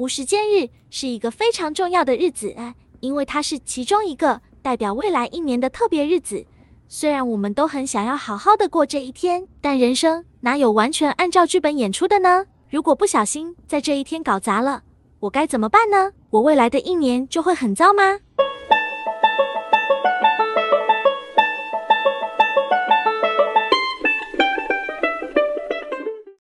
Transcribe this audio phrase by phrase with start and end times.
[0.00, 2.54] 无时间日是一个非常重要的日子，
[3.00, 6.46] 因为它是其中一个代表未来一年的特别日子。
[6.86, 12.46] 虽然我们都很想要好好的过这一天，但人生哪有完全按照剧本演出的呢？
[12.70, 14.84] 如果不小心在这一天搞砸了，
[15.18, 16.12] 我该怎么办呢？
[16.30, 18.20] 我未来的一年就会很糟吗？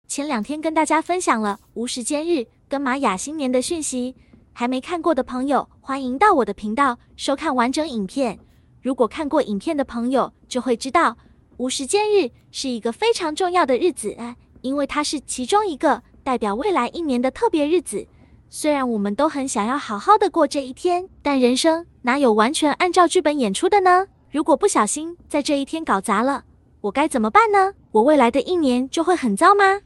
[0.08, 4.14] 前两天跟大家分享了无时间日跟玛雅新年的讯息，
[4.52, 8.38] 还没看过的朋友，欢迎到我的频道收看完整影片。
[8.82, 11.16] 如果看过影片的朋友，就会知道
[11.58, 14.16] 无时间日是一个非常重要的日子，
[14.62, 18.04] 因为它是其中一个代表未来一年的特别日子。
[18.48, 24.06] 虽然我们都很想要好好的过这一天，但人生哪有完全按照剧本演出的呢？
[24.32, 26.44] 如果不小心在这一天搞砸了，
[26.80, 27.74] 我该怎么办呢？
[27.92, 29.80] 我未来的一年就会很糟吗？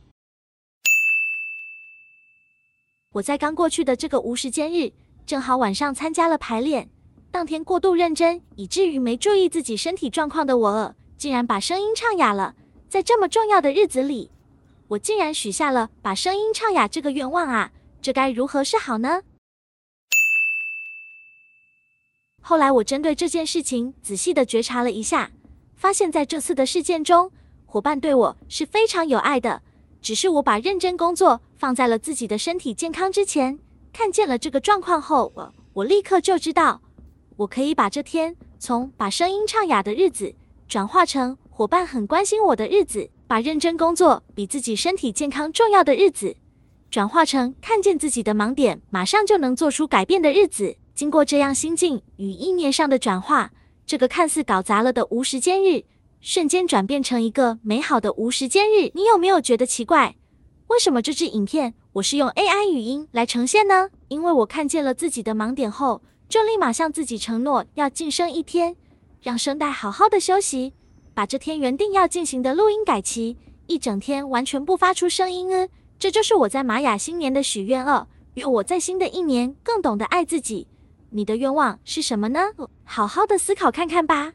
[3.12, 4.92] 我在刚过去的这个无时间日，
[5.26, 6.88] 正好晚上参加了排练。
[7.32, 12.54] 当天过度认真，以至于没注意自己身体状况的我，竟然把声音唱哑了。
[12.88, 14.30] 在这么重要的日子里，
[14.86, 17.72] 我竟然许下了把声音唱哑这个愿望啊！
[18.00, 19.22] 这该如何是好呢？
[22.40, 25.32] 后来我针对这件事情仔细地觉察了一下，
[25.74, 27.32] 发现在这次的事件中，
[27.66, 29.62] 伙伴对我是非常有爱的。
[30.00, 33.58] 只是我把认真工作放在了自己的身体健康之前，
[33.92, 36.80] 看见了这个状况后，我我立刻就知道，
[37.36, 40.34] 我可以把这天从把声音唱哑的日子，
[40.66, 46.34] 转化成伙伴很关心我的日子，把认真工作比自己身体健康重要的日子，
[46.90, 50.76] 转化成看见自己的盲点，马上就能做出改变的日子。
[50.94, 53.52] 经过这样心境与意念上的转化，
[53.84, 55.84] 这个看似搞砸了的无时间日。
[56.22, 60.16] 瞬间转变成一个美好的无时间日，你有没有觉得奇怪？
[60.70, 63.90] 为什么这支影片我是用 AI 语音来呈现呢？
[64.06, 68.76] 因为我看见了自己的盲点后，就立马向自己承诺要静声一天，
[69.20, 70.72] 让声带好好的休息，
[71.12, 73.36] 把这天原定要进行的录音改期，
[73.66, 75.52] 一整天完全不发出声音。
[75.52, 80.68] 嗯，这就是我在玛雅新年的许愿二，愿我在新的一年更懂得爱自己。
[81.10, 82.38] 你的愿望是什么呢？
[82.84, 84.34] 好好的思考看看吧。